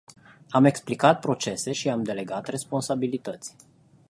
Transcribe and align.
Am 0.49 0.65
explicat 0.65 1.19
procese 1.19 1.71
și 1.71 1.89
am 1.89 2.03
delegat 2.03 2.47
responsabilități. 2.47 3.55